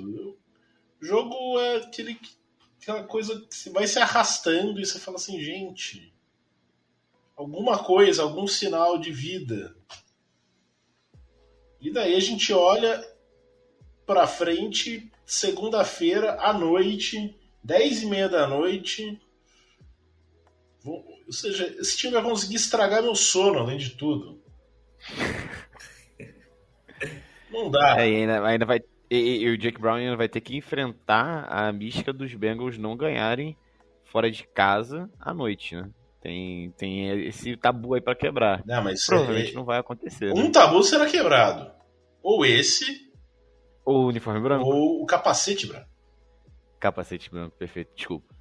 [1.01, 2.19] O jogo é aquele,
[2.81, 6.13] aquela coisa que vai se arrastando e você fala assim, gente,
[7.37, 9.77] alguma coisa, algum sinal de vida.
[11.81, 13.05] E daí a gente olha
[14.07, 19.21] para frente, segunda-feira à noite, dez e meia da noite,
[20.93, 24.41] ou seja, esse time vai conseguir estragar meu sono, além de tudo.
[27.51, 27.97] Não dá.
[27.99, 28.81] É, ainda, ainda vai.
[29.11, 32.97] E, e, o Jake Brown ainda vai ter que enfrentar a mística dos Bengals não
[32.97, 33.57] ganharem
[34.05, 35.91] fora de casa à noite, né?
[36.21, 38.63] Tem, tem esse tabu aí para quebrar.
[38.67, 39.55] Não, mas Provavelmente é...
[39.55, 40.33] não vai acontecer.
[40.33, 40.51] Um né?
[40.51, 41.71] tabu será quebrado.
[42.21, 42.85] Ou esse.
[43.85, 44.67] Ou o uniforme branco.
[44.69, 45.89] Ou o capacete branco.
[46.81, 47.95] Capacete branco, perfeito.
[47.95, 48.36] Desculpa.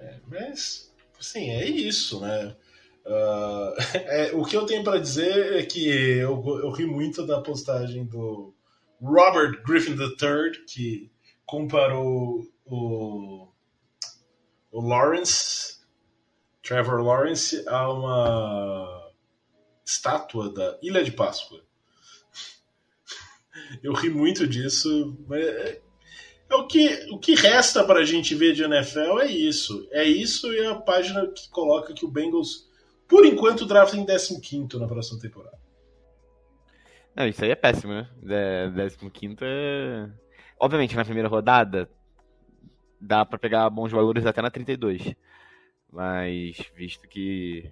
[0.00, 2.56] É, mas, assim, é isso, né?
[3.04, 7.40] Uh, é, o que eu tenho para dizer é que eu, eu ri muito da
[7.40, 8.54] postagem do
[9.00, 11.10] Robert Griffin III, que
[11.46, 13.48] comparou o,
[14.70, 15.78] o Lawrence,
[16.62, 19.12] Trevor Lawrence, a uma
[19.86, 21.62] estátua da Ilha de Páscoa.
[23.82, 25.80] Eu ri muito disso, mas é,
[26.50, 29.86] o que, o que resta para a gente ver de NFL é isso.
[29.90, 32.68] É isso e a página que coloca que o Bengals,
[33.06, 35.58] por enquanto, drafta em 15 na próxima temporada.
[37.14, 38.08] Não, isso aí é péssimo, né?
[39.12, 40.08] 15 é.
[40.60, 41.88] Obviamente, na primeira rodada,
[43.00, 45.14] dá para pegar bons valores até na 32.
[45.92, 47.70] Mas, visto que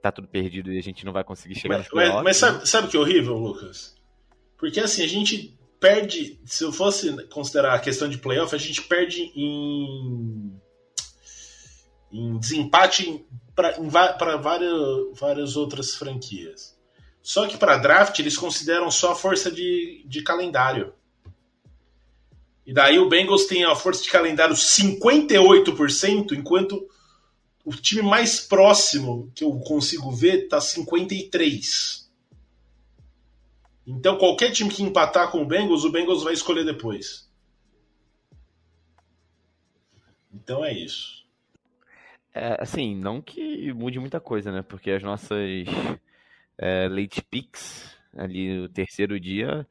[0.00, 2.86] tá tudo perdido e a gente não vai conseguir chegar mas, Mas, mas sabe, sabe
[2.88, 3.96] o que é horrível, Lucas?
[4.58, 8.80] Porque assim, a gente perde, se eu fosse considerar a questão de playoff, a gente
[8.80, 10.58] perde em,
[12.10, 13.22] em desempate
[13.54, 14.80] para várias,
[15.12, 16.74] várias outras franquias.
[17.22, 20.94] Só que para draft eles consideram só a força de, de calendário.
[22.64, 26.88] E daí o Bengals tem a força de calendário 58%, enquanto
[27.62, 32.03] o time mais próximo que eu consigo ver tá 53%.
[33.86, 37.30] Então qualquer time que empatar com o Bengals, o Bengals vai escolher depois.
[40.32, 41.24] Então é isso.
[42.34, 44.62] É, assim, não que mude muita coisa, né?
[44.62, 45.38] Porque as nossas
[46.58, 49.66] é, late picks ali no terceiro dia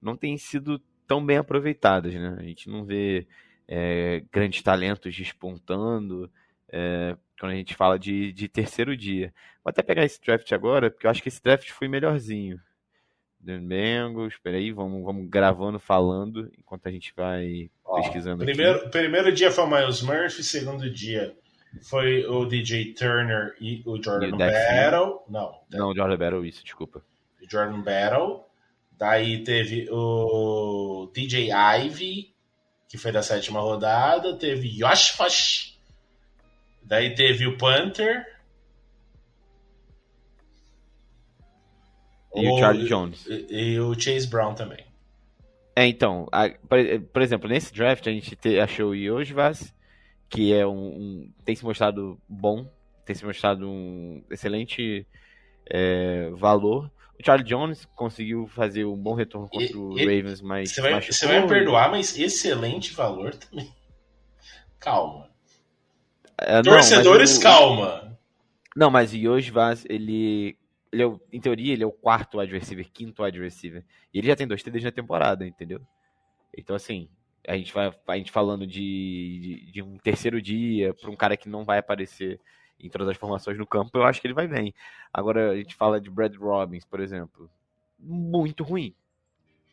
[0.00, 2.36] não têm sido tão bem aproveitadas, né?
[2.38, 3.26] A gente não vê
[3.66, 6.30] é, grandes talentos despontando,
[6.68, 9.32] é, quando a gente fala de, de terceiro dia.
[9.62, 12.60] Vou até pegar esse draft agora, porque eu acho que esse draft foi melhorzinho.
[13.44, 18.88] Bengals, espera aí, vamos, vamos gravando, falando, enquanto a gente vai Ó, pesquisando primeiro, aqui.
[18.88, 21.36] Primeiro dia foi o Miles Murphy, segundo dia
[21.82, 25.24] foi o DJ Turner e o Jordan e o Battle.
[25.28, 25.60] Não.
[25.70, 27.02] Não, Jordan Battle, isso, desculpa.
[27.48, 28.44] Jordan Battle.
[28.96, 32.32] Daí teve o DJ Ivy,
[32.88, 34.36] que foi da sétima rodada.
[34.36, 35.78] Teve Yosh Fash.
[36.82, 38.24] Daí teve o Panther.
[42.34, 43.26] E o, o Charlie Jones.
[43.26, 44.84] E, e, o Chase Brown também.
[45.76, 46.78] É, então, a, por,
[47.12, 49.74] por, exemplo, nesse draft a gente te, achou o Yojvas,
[50.28, 52.70] que é um, um, tem se mostrado bom,
[53.04, 55.06] tem se mostrado um excelente
[55.68, 56.90] é, valor.
[57.18, 60.72] O Charlie Jones conseguiu fazer um bom retorno contra e, o Ravens, mas.
[60.72, 63.72] Você vai, você vai me perdoar, mas excelente valor também.
[64.78, 65.30] Calma.
[66.38, 68.18] É, Torcedores, não, calma.
[68.76, 70.58] Não, mas o Yosh Vaz, ele.
[70.94, 73.84] Ele é, em teoria, ele é o quarto wide receiver, quinto wide receiver.
[74.12, 75.80] E ele já tem dois TDs na temporada, entendeu?
[76.56, 77.08] Então, assim,
[77.46, 81.36] a gente vai a gente falando de, de, de um terceiro dia para um cara
[81.36, 82.40] que não vai aparecer
[82.80, 84.74] em todas as formações no campo, eu acho que ele vai bem.
[85.12, 87.50] Agora a gente fala de Brad Robbins, por exemplo,
[87.98, 88.94] muito ruim.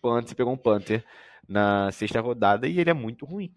[0.01, 1.03] Panther pegou um Panther
[1.47, 3.53] na sexta rodada e ele é muito ruim.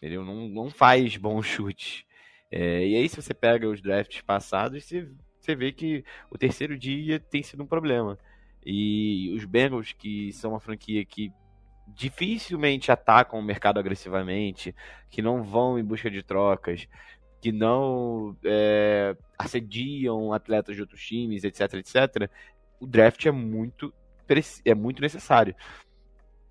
[0.00, 2.04] Ele não, não faz bons chutes.
[2.50, 5.08] É, e aí, se você pega os drafts passados, você,
[5.44, 8.18] você vê que o terceiro dia tem sido um problema.
[8.64, 11.30] E os Bengals, que são uma franquia que
[11.86, 14.74] dificilmente atacam o mercado agressivamente,
[15.10, 16.88] que não vão em busca de trocas,
[17.42, 22.30] que não é, assediam atletas de outros times, etc, etc,
[22.80, 23.92] o draft é muito,
[24.64, 25.54] é muito necessário.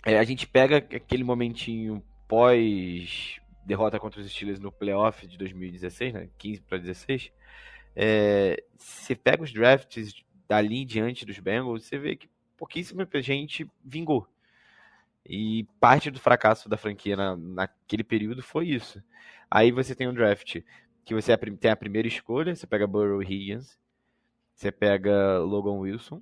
[0.05, 6.13] É, a gente pega aquele momentinho pós derrota contra os Steelers no playoff de 2016,
[6.13, 7.31] né, 15 para 16,
[7.95, 10.13] é, você pega os drafts
[10.47, 14.27] dali em diante dos Bengals, você vê que pouquíssima gente vingou.
[15.25, 19.01] E parte do fracasso da franquia na, naquele período foi isso.
[19.49, 20.61] Aí você tem um draft
[21.05, 23.77] que você tem a primeira escolha, você pega Burrow Higgins,
[24.55, 26.21] você pega Logan Wilson,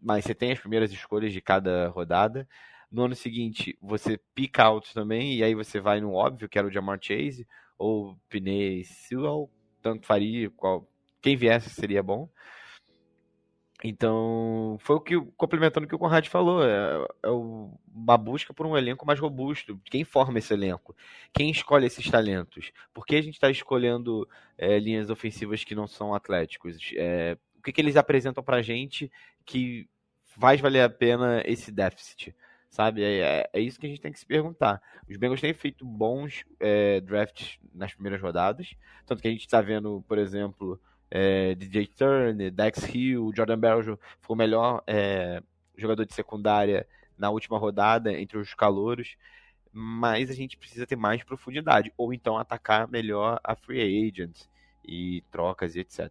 [0.00, 2.48] mas você tem as primeiras escolhas de cada rodada.
[2.90, 6.68] No ano seguinte, você pick out também, e aí você vai no óbvio, que era
[6.68, 7.46] o Jamar Chase,
[7.78, 9.50] ou Pinay Sewell,
[9.82, 10.88] tanto faria, qual,
[11.26, 12.28] quem viesse seria bom.
[13.82, 18.64] Então, foi o que, complementando o que o Conrad falou, é, é uma busca por
[18.64, 19.78] um elenco mais robusto.
[19.86, 20.94] Quem forma esse elenco?
[21.34, 22.70] Quem escolhe esses talentos?
[22.94, 26.78] Por que a gente está escolhendo é, linhas ofensivas que não são atléticos?
[26.94, 29.10] É, o que, que eles apresentam para a gente
[29.44, 29.88] que
[30.22, 32.36] faz valer a pena esse déficit?
[32.70, 33.02] Sabe?
[33.02, 34.80] É, é, é, isso que a gente tem que se perguntar.
[35.10, 39.60] Os Bengals têm feito bons é, drafts nas primeiras rodadas, tanto que a gente está
[39.60, 45.42] vendo, por exemplo é, DJ Turner, Dex Hill, Jordan Beljo foi o melhor é,
[45.76, 49.16] jogador de secundária na última rodada entre os calouros,
[49.72, 54.48] mas a gente precisa ter mais profundidade, ou então atacar melhor a free agents
[54.86, 56.10] e trocas e etc.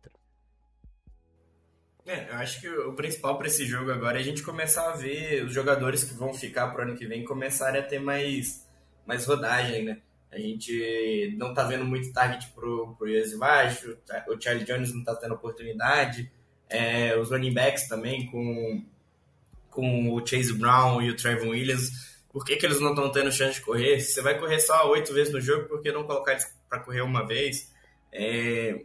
[2.05, 4.95] É, eu acho que o principal para esse jogo agora é a gente começar a
[4.95, 8.67] ver os jogadores que vão ficar pro ano que vem começarem a ter mais,
[9.07, 10.01] mais rodagem, né?
[10.35, 13.85] A gente não tá vendo muito target pro, pro Yesivash,
[14.27, 16.29] o Charlie Jones não tá tendo oportunidade,
[16.69, 18.83] é, os running backs também com,
[19.69, 22.17] com o Chase Brown e o Trevor Williams.
[22.33, 24.01] Por que, que eles não estão tendo chance de correr?
[24.01, 26.99] Você vai correr só oito vezes no jogo, por que não colocar eles para correr
[26.99, 27.73] uma vez?
[28.11, 28.81] É,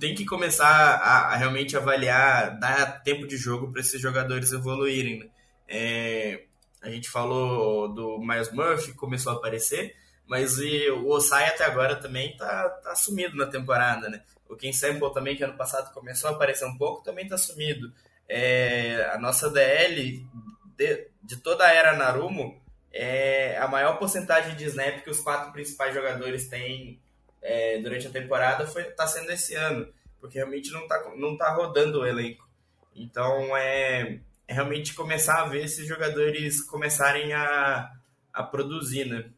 [0.00, 5.20] tem que começar a, a, realmente avaliar, dar tempo de jogo para esses jogadores evoluírem.
[5.20, 5.30] Né?
[5.68, 6.42] É,
[6.82, 9.94] a gente falou do Miles Murphy, começou a aparecer,
[10.26, 14.22] mas e, o Osai até agora também tá, tá sumido na temporada, né?
[14.48, 17.92] O Ken Sample também, que ano passado começou a aparecer um pouco, também tá sumido.
[18.28, 20.24] É, a nossa DL,
[20.76, 22.60] de, de toda a era Narumo,
[22.92, 27.00] é a maior porcentagem de snap que os quatro principais jogadores têm
[27.42, 29.88] é, durante a temporada foi tá sendo esse ano,
[30.20, 32.48] porque realmente não tá, não tá rodando o elenco.
[32.94, 37.92] Então é, é realmente começar a ver esses jogadores começarem a,
[38.32, 39.30] a produzir, né?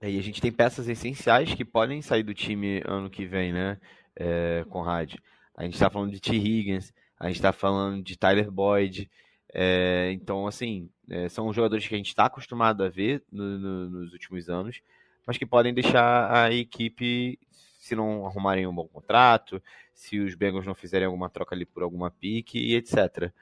[0.00, 3.52] É, e a gente tem peças essenciais que podem sair do time ano que vem,
[3.52, 3.78] né,
[4.14, 5.14] é, Conrad?
[5.56, 6.36] A gente está falando de T.
[6.36, 9.10] Higgins, a gente está falando de Tyler Boyd.
[9.54, 13.88] É, então, assim, é, são jogadores que a gente está acostumado a ver no, no,
[13.88, 14.82] nos últimos anos,
[15.26, 17.38] mas que podem deixar a equipe,
[17.78, 19.62] se não arrumarem um bom contrato,
[19.94, 23.32] se os Bengals não fizerem alguma troca ali por alguma pique e etc.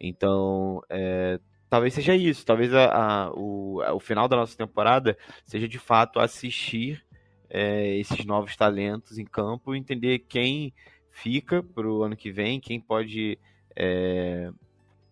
[0.00, 2.44] Então, é, talvez seja isso.
[2.44, 7.04] Talvez a, a, o, o final da nossa temporada seja de fato assistir
[7.50, 10.72] é, esses novos talentos em campo, entender quem
[11.10, 13.38] fica para o ano que vem, quem pode
[13.74, 14.50] é,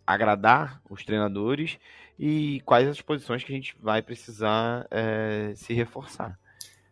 [0.07, 1.79] agradar os treinadores
[2.19, 6.39] e quais as posições que a gente vai precisar é, se reforçar.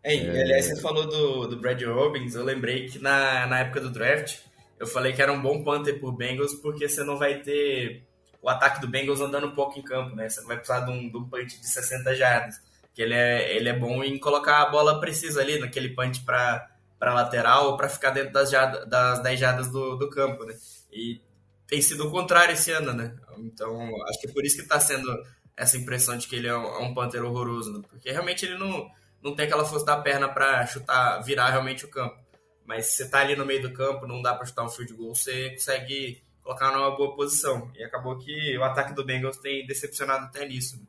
[0.03, 0.19] É...
[0.19, 4.39] Aliás, você falou do, do Brad Robbins, eu lembrei que na, na época do draft
[4.79, 8.03] eu falei que era um bom punter por Bengals porque você não vai ter
[8.45, 10.29] o ataque do Bengals andando um pouco em campo, né?
[10.29, 12.61] Você não vai precisar de um, de um punch de 60 jardas,
[12.93, 16.69] que ele é, ele é bom em colocar a bola precisa ali naquele punch para
[17.01, 20.55] lateral ou para ficar dentro das, das 10 jardas do, do campo, né?
[20.93, 21.19] E
[21.65, 23.15] tem sido o contrário esse ano, né?
[23.39, 25.09] Então, acho que é por isso que está sendo
[25.57, 27.81] essa impressão de que ele é um, é um Panther horroroso, né?
[27.89, 28.87] porque realmente ele não,
[29.23, 32.23] não tem aquela força da perna para chutar, virar realmente o campo.
[32.63, 34.93] Mas se você tá ali no meio do campo, não dá para chutar um field
[34.93, 37.71] goal, você consegue colocar numa boa posição.
[37.75, 40.87] E acabou que o ataque do Bengals tem decepcionado até nisso.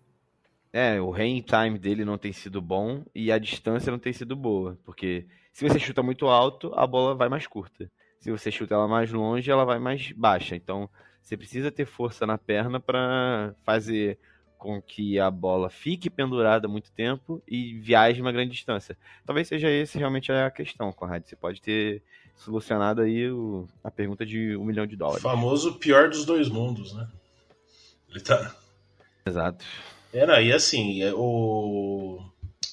[0.71, 4.37] É, o rain time dele não tem sido bom e a distância não tem sido
[4.37, 7.91] boa, porque se você chuta muito alto, a bola vai mais curta.
[8.21, 10.55] Se você chuta ela mais longe, ela vai mais baixa.
[10.55, 10.91] Então,
[11.23, 14.19] você precisa ter força na perna para fazer
[14.59, 18.99] com que a bola fique pendurada muito tempo e viaje uma grande distância.
[19.25, 21.25] Talvez seja esse realmente a questão, Conrad.
[21.25, 22.03] Você pode ter
[22.37, 25.25] solucionado aí o, a pergunta de um milhão de dólares.
[25.25, 27.09] O famoso pior dos dois mundos, né?
[28.09, 28.55] Ele tá.
[29.25, 29.65] Exato.
[30.13, 32.23] Era, e assim, é, o,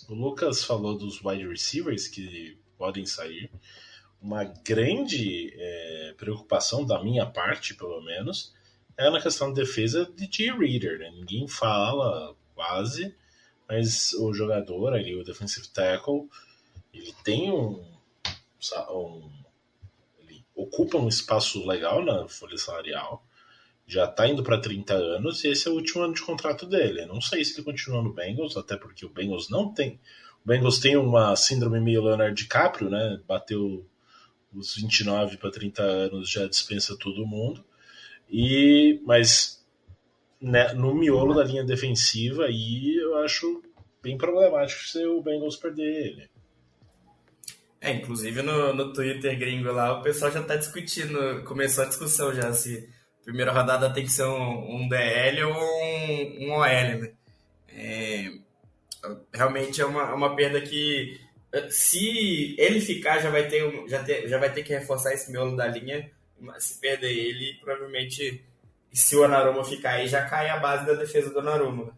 [0.08, 3.50] o Lucas falou dos wide receivers que podem sair.
[4.22, 8.54] Uma grande é, preocupação da minha parte, pelo menos,
[8.98, 10.52] é na questão de defesa de G.
[10.52, 11.00] Reader.
[11.00, 11.12] Né?
[11.12, 13.14] Ninguém fala quase,
[13.68, 16.30] mas o jogador ali, o defensive tackle,
[16.94, 17.84] ele tem um,
[18.92, 19.30] um
[20.56, 23.26] ocupa um espaço legal na folha salarial.
[23.86, 27.06] Já está indo para 30 anos e esse é o último ano de contrato dele.
[27.06, 30.00] Não sei se ele continua no Bengals, até porque o Bengals não tem.
[30.44, 33.20] O Bengals tem uma síndrome meio Leonardo DiCaprio, né?
[33.28, 33.86] Bateu
[34.54, 37.64] os 29 para 30 anos, já dispensa todo mundo.
[38.30, 39.64] E, mas
[40.40, 43.64] né, no miolo da linha defensiva aí eu acho
[44.02, 46.33] bem problemático se o Bengals perder ele.
[47.84, 52.34] É, inclusive no, no Twitter gringo lá, o pessoal já tá discutindo, começou a discussão
[52.34, 52.90] já se
[53.26, 57.12] primeira rodada tem que ser um, um DL ou um, um OL, né?
[57.68, 58.32] É,
[59.34, 61.20] realmente é uma, uma perda que
[61.70, 65.58] se ele ficar já vai ter já, ter, já vai ter que reforçar esse miolo
[65.58, 66.10] da linha
[66.60, 68.44] se perder ele, provavelmente,
[68.92, 71.98] se o Anaruma ficar aí, já cai a base da defesa do Anaruma.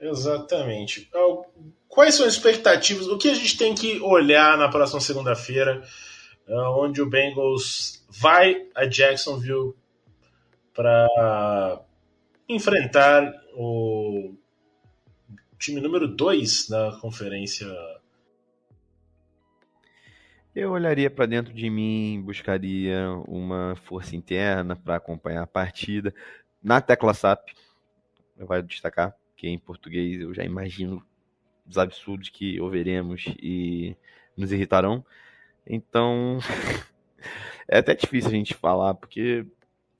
[0.00, 1.10] Exatamente.
[1.88, 3.06] Quais são as expectativas?
[3.06, 5.82] O que a gente tem que olhar na próxima segunda-feira,
[6.48, 9.74] ah, onde o Bengals vai a Jacksonville
[10.74, 11.80] para
[12.48, 14.34] enfrentar o
[15.58, 17.66] time número 2 da conferência
[20.54, 26.12] eu olharia para dentro de mim, buscaria uma força interna para acompanhar a partida.
[26.62, 27.50] Na tecla SAP,
[28.36, 31.02] vou destacar que em português eu já imagino
[31.66, 33.96] os absurdos que ouveremos e
[34.36, 35.02] nos irritarão.
[35.66, 36.38] Então,
[37.66, 39.46] é até difícil a gente falar, porque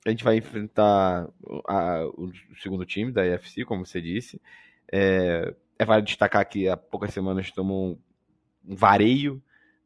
[0.05, 1.27] a gente vai enfrentar
[1.67, 4.39] a, o segundo time da EFC, como você disse.
[4.91, 7.97] É, é válido destacar que há poucas semanas tomou
[8.63, 9.41] um vareio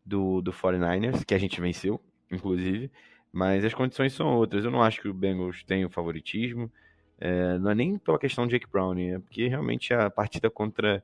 [0.05, 2.91] do, do 49ers, que a gente venceu, inclusive,
[3.31, 4.65] mas as condições são outras.
[4.65, 6.69] Eu não acho que o Bengals tem o favoritismo,
[7.19, 11.03] é, não é nem pela questão de Jake Brown, é porque realmente a partida contra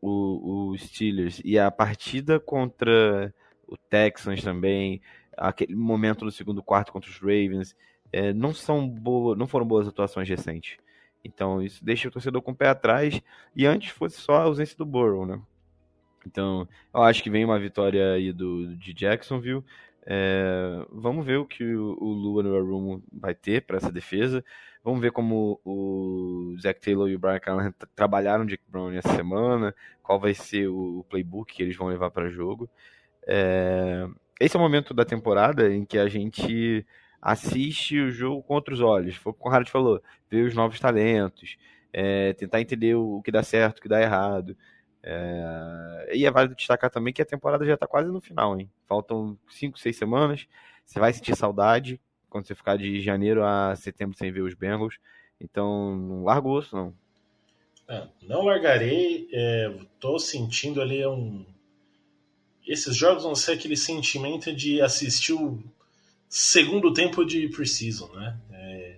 [0.00, 3.32] o, o Steelers e a partida contra
[3.66, 5.00] o Texans também,
[5.36, 7.76] aquele momento no segundo quarto contra os Ravens,
[8.12, 10.78] é, não são boas, não foram boas atuações recentes.
[11.24, 13.20] Então isso deixa o torcedor com o pé atrás.
[13.56, 15.40] E antes fosse só a ausência do Burrow, né?
[16.26, 19.64] Então, eu acho que vem uma vitória aí do, de Jacksonville.
[20.06, 24.44] É, vamos ver o que o, o Lua no Room vai ter para essa defesa.
[24.82, 29.74] Vamos ver como o Zach Taylor e o Brian Callahan trabalharam Jake Brown essa semana,
[30.02, 32.68] qual vai ser o, o playbook que eles vão levar para jogo.
[33.26, 34.06] É,
[34.38, 36.84] esse é o momento da temporada em que a gente
[37.20, 39.16] assiste o jogo com outros olhos.
[39.16, 41.56] Foi o que o Conrad falou, ver os novos talentos,
[41.90, 44.54] é, tentar entender o que dá certo, o que dá errado.
[45.06, 46.12] É...
[46.14, 48.70] E é válido destacar também que a temporada já está quase no final, hein?
[48.86, 50.46] Faltam 5, 6 semanas.
[50.84, 52.00] Você vai sentir saudade
[52.30, 54.98] quando você ficar de janeiro a setembro sem ver os Bengals.
[55.38, 56.94] Então, não larga o osso, não.
[57.86, 59.28] É, não largarei.
[59.30, 61.44] Estou é, sentindo ali um.
[62.66, 65.62] Esses jogos vão ser aquele sentimento de assistir o
[66.30, 68.38] segundo tempo de Precision, né?
[68.52, 68.96] É,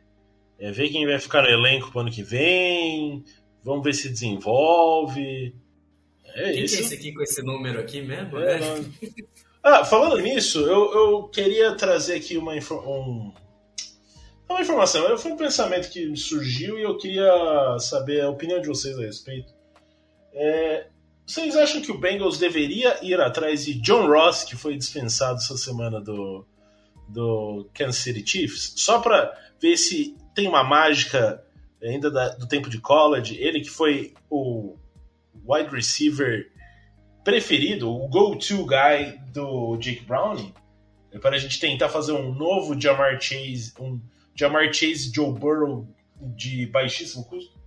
[0.61, 3.25] é, ver quem vai ficar no elenco pro ano que vem,
[3.65, 5.53] vamos ver se desenvolve.
[6.37, 6.77] É quem isso.
[6.77, 8.39] é esse aqui com esse número aqui mesmo?
[8.39, 8.85] É, né?
[9.63, 13.33] Ah, falando nisso, eu, eu queria trazer aqui uma, um,
[14.49, 15.17] uma informação.
[15.19, 19.03] Foi um pensamento que me surgiu e eu queria saber a opinião de vocês a
[19.03, 19.53] respeito.
[20.33, 20.87] É,
[21.27, 25.57] vocês acham que o Bengals deveria ir atrás de John Ross, que foi dispensado essa
[25.57, 26.47] semana do,
[27.09, 31.43] do Kansas City Chiefs, só para ver se tem uma mágica
[31.83, 33.37] ainda da, do tempo de college?
[33.41, 34.77] Ele que foi o
[35.45, 36.51] wide receiver
[37.25, 40.55] preferido, o go-to guy do Jake Browning,
[41.13, 44.01] é para a gente tentar fazer um novo Jamar Chase, um
[44.35, 45.89] Jamar Chase Joe Burrow
[46.21, 47.59] de baixíssimo custo?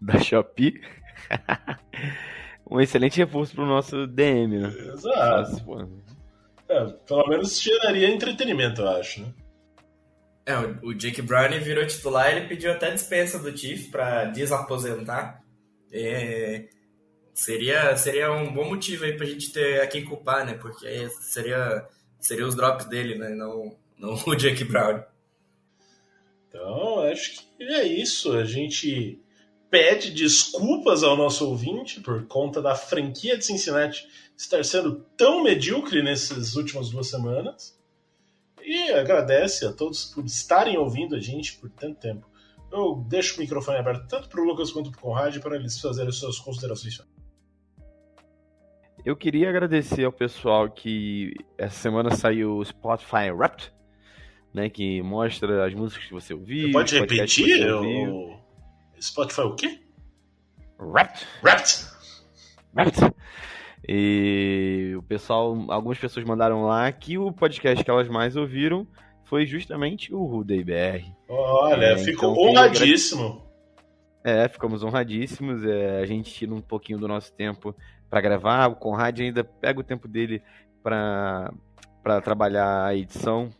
[0.00, 0.80] Da Shopee?
[2.70, 4.68] um excelente reforço para o nosso DM, né?
[4.92, 6.00] Exato.
[6.68, 9.34] É, pelo menos geraria entretenimento, eu acho, né?
[10.46, 15.42] É, o Jake Browning virou titular, ele pediu até dispensa do Chief para desaposentar.
[15.92, 16.68] É,
[17.38, 20.54] seria, seria um bom motivo aí pra gente ter a quem culpar, né?
[20.54, 21.86] Porque seria,
[22.18, 23.30] seria os drops dele, né?
[23.30, 25.02] Não, não o Jake Brown.
[26.48, 28.32] Então, acho que é isso.
[28.32, 29.22] A gente
[29.70, 36.02] pede desculpas ao nosso ouvinte por conta da franquia de Cincinnati estar sendo tão medíocre
[36.02, 37.78] nessas últimas duas semanas.
[38.60, 42.28] E agradece a todos por estarem ouvindo a gente por tanto tempo.
[42.72, 45.80] Eu deixo o microfone aberto tanto para o Lucas quanto para o Conrad para eles
[45.80, 47.00] fazerem suas considerações.
[49.04, 53.72] Eu queria agradecer ao pessoal que essa semana saiu o Spotify Wrapped,
[54.52, 56.72] né, que mostra as músicas que você ouviu.
[56.72, 57.66] Pode repetir?
[57.72, 58.38] O...
[59.00, 59.80] Spotify o quê?
[60.78, 61.26] Wrapped.
[61.42, 61.86] Wrapped.
[62.74, 63.14] Wrapped.
[63.88, 68.86] E o pessoal, algumas pessoas mandaram lá que o podcast que elas mais ouviram
[69.24, 71.10] foi justamente o Rudei BR.
[71.28, 73.42] Olha, é, ficou então, honradíssimo.
[74.24, 75.64] É, ficamos honradíssimos.
[75.64, 77.74] É, a gente tira um pouquinho do nosso tempo
[78.08, 78.66] para gravar.
[78.68, 80.42] O Conrad ainda pega o tempo dele
[80.82, 81.50] para
[82.22, 83.50] trabalhar a edição.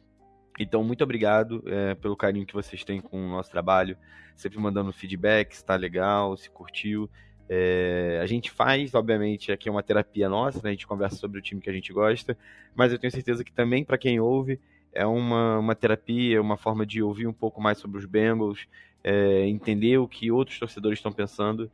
[0.59, 3.97] Então, muito obrigado é, pelo carinho que vocês têm com o nosso trabalho,
[4.35, 7.09] sempre mandando feedback, se tá legal, se curtiu.
[7.49, 10.71] É, a gente faz, obviamente, aqui é uma terapia nossa, né?
[10.71, 12.37] a gente conversa sobre o time que a gente gosta,
[12.75, 14.61] mas eu tenho certeza que também para quem ouve
[14.93, 18.67] é uma, uma terapia, uma forma de ouvir um pouco mais sobre os Bengals,
[19.03, 21.71] é, entender o que outros torcedores estão pensando.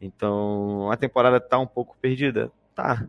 [0.00, 2.50] Então, a temporada tá um pouco perdida?
[2.74, 3.08] Tá.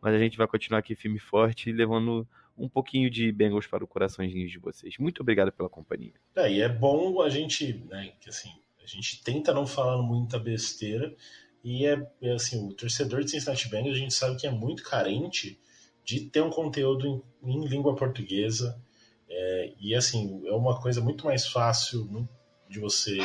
[0.00, 2.26] Mas a gente vai continuar aqui firme e forte, levando
[2.56, 4.96] um pouquinho de Bengals para o coraçãozinho de vocês.
[4.98, 6.14] Muito obrigado pela companhia.
[6.34, 8.50] É, e é bom a gente, né, que assim,
[8.82, 11.14] a gente tenta não falar muita besteira,
[11.62, 14.82] e é, é assim, o torcedor de Cincinnati Bengals, a gente sabe que é muito
[14.84, 15.60] carente
[16.04, 18.80] de ter um conteúdo em, em língua portuguesa,
[19.28, 22.28] é, e assim, é uma coisa muito mais fácil
[22.68, 23.18] de você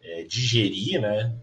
[0.00, 1.36] é, digerir, né,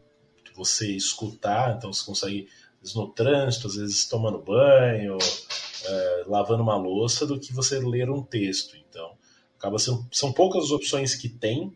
[0.59, 5.17] você escutar, então você consegue, às vezes no trânsito, às vezes tomando banho,
[5.85, 8.75] é, lavando uma louça, do que você ler um texto.
[8.77, 9.17] Então,
[9.57, 11.73] acaba sendo, são poucas as opções que tem,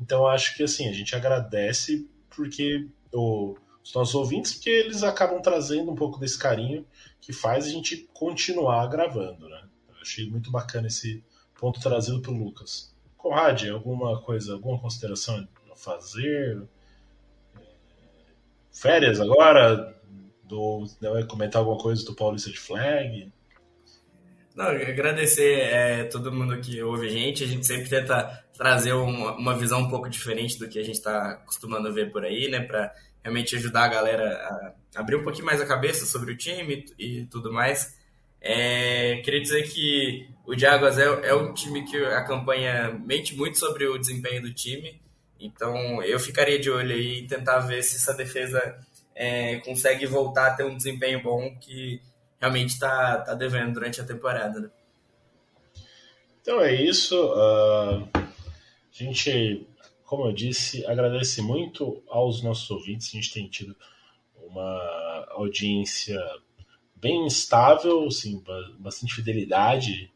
[0.00, 3.54] então acho que assim, a gente agradece porque o,
[3.84, 6.86] os nossos ouvintes, porque eles acabam trazendo um pouco desse carinho
[7.20, 9.62] que faz a gente continuar gravando, né?
[9.88, 11.22] Eu achei muito bacana esse
[11.54, 12.92] ponto trazido pelo Lucas.
[13.16, 16.60] Conrad, alguma coisa, alguma consideração a fazer?
[18.72, 19.94] Férias agora?
[20.44, 23.32] Do, vai comentar alguma coisa do Paulista de Flag?
[24.54, 27.44] Não, agradecer é, todo mundo que ouve a gente.
[27.44, 30.96] A gente sempre tenta trazer uma, uma visão um pouco diferente do que a gente
[30.96, 32.60] está acostumando ver por aí, né?
[32.60, 32.92] Para
[33.22, 37.20] realmente ajudar a galera a abrir um pouquinho mais a cabeça sobre o time e,
[37.20, 37.96] e tudo mais.
[38.40, 43.58] É, queria dizer que o Jaguars é, é um time que a campanha mente muito
[43.58, 45.00] sobre o desempenho do time
[45.42, 48.78] então eu ficaria de olho aí e tentar ver se essa defesa
[49.14, 52.00] é, consegue voltar a ter um desempenho bom que
[52.40, 54.60] realmente está tá devendo durante a temporada.
[54.60, 54.70] Né?
[56.40, 57.16] Então é isso.
[57.16, 58.28] Uh, a
[58.90, 59.66] gente,
[60.04, 63.08] como eu disse, agradece muito aos nossos ouvintes.
[63.08, 63.76] A gente tem tido
[64.36, 66.20] uma audiência
[66.96, 68.42] bem estável, assim,
[68.78, 70.12] bastante fidelidade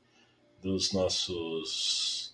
[0.63, 2.26] dos nossos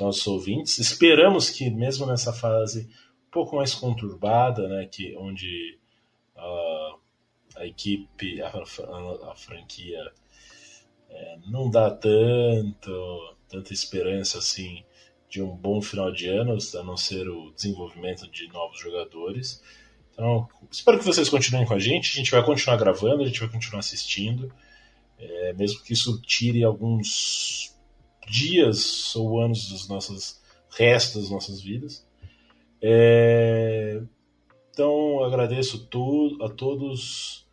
[0.00, 0.78] nossos ouvintes.
[0.78, 2.88] Esperamos que, mesmo nessa fase
[3.28, 5.78] um pouco mais conturbada, né, que, onde
[6.36, 6.98] uh,
[7.56, 10.00] a equipe, a, a, a franquia
[11.10, 14.84] é, não dá tanto, tanta esperança assim
[15.28, 19.62] de um bom final de ano, a não ser o desenvolvimento de novos jogadores.
[20.12, 22.12] Então, espero que vocês continuem com a gente.
[22.12, 24.52] A gente vai continuar gravando, a gente vai continuar assistindo,
[25.18, 27.75] é, mesmo que isso tire alguns
[28.26, 30.40] dias ou anos das nossas
[30.76, 32.06] resto das nossas vidas.
[32.82, 34.02] É...
[34.70, 37.46] Então, agradeço tu, a todos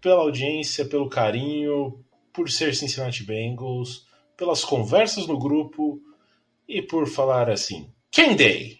[0.00, 6.00] pela audiência, pelo carinho, por ser Cincinnati Bengals, pelas conversas no grupo
[6.68, 8.77] e por falar assim: Quem Day!